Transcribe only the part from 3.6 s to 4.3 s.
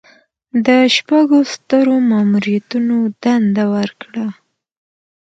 ورکړه.